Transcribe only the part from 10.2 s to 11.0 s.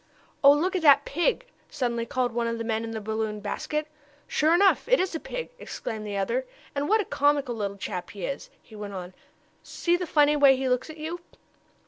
way he looks at